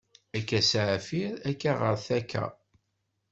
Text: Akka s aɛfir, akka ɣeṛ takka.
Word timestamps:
Akka 0.37 0.59
s 0.69 0.71
aɛfir, 0.83 1.33
akka 1.49 1.71
ɣeṛ 1.79 1.95
takka. 2.07 2.45